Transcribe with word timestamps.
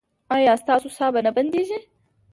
ایا 0.35 0.53
ستاسو 0.63 0.87
ساه 0.97 1.09
به 1.13 1.21
نه 1.25 1.31
بندیږي؟ 1.35 1.79